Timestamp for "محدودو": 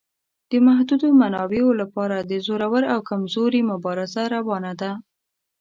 0.67-1.07